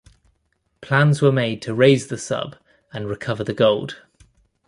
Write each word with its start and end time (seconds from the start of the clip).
Plans 0.81 1.21
were 1.21 1.31
made 1.31 1.61
to 1.61 1.75
raise 1.75 2.07
the 2.07 2.17
sub 2.17 2.55
and 2.91 3.07
recover 3.07 3.43
the 3.43 3.53
gold. 3.53 4.01